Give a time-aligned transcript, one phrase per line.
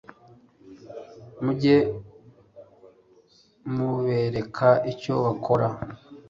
[1.43, 1.77] mujye
[3.73, 5.67] mubereka icyo bakora